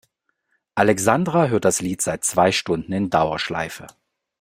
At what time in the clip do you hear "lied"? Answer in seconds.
1.79-2.01